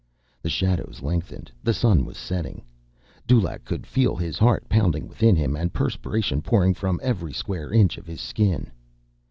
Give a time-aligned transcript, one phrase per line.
[0.41, 1.51] The shadows lengthened.
[1.63, 2.63] The sun was setting.
[3.27, 7.99] Dulaq could feel his heart pounding within him and perspiration pouring from every square inch
[7.99, 8.71] of his skin.